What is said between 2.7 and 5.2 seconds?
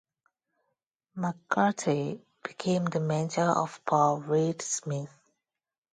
the mentor of Paul Reed Smith.